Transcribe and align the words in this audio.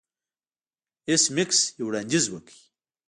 ایس 1.09 1.23
میکس 1.35 1.59
یو 1.79 1.85
وړاندیز 1.87 2.25
وکړ 2.29 2.53